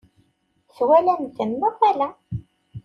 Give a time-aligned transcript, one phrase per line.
[0.75, 2.09] Twalam-ten neɣ ala?